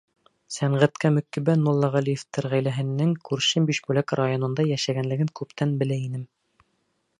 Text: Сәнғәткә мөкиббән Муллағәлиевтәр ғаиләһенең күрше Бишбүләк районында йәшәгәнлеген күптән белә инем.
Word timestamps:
Сәнғәткә 0.53 1.11
мөкиббән 1.17 1.65
Муллағәлиевтәр 1.67 2.47
ғаиләһенең 2.55 3.13
күрше 3.29 3.65
Бишбүләк 3.69 4.17
районында 4.23 4.65
йәшәгәнлеген 4.73 5.33
күптән 5.43 5.77
белә 5.83 6.03
инем. 6.09 6.25